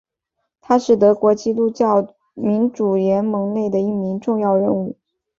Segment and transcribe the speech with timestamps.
[0.59, 4.97] 他是德国基督教民主联盟内的一名重要人物。